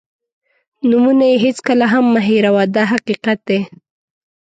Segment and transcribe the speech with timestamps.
[0.89, 3.59] نومونه یې هېڅکله هم مه هېروه دا حقیقت دی.